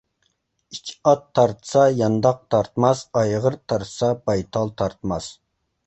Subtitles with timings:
[0.77, 5.35] ئىچ ئات تارتسا يانداق تارتماس، ئايغىر تارتسا بايتال تارتماس.